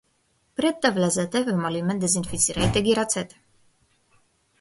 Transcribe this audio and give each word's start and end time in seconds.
„Пред 0.55 0.75
да 0.85 0.89
влезете 0.95 1.41
ве 1.49 1.53
молиме 1.65 1.97
дезинфицирајте 2.05 2.83
ги 2.89 2.95
рацете“ 3.01 3.39